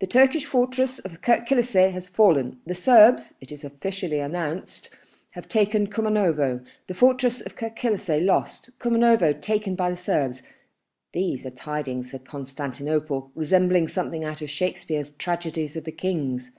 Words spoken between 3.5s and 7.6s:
is officially announced, have taken Kumanovo... The fortress of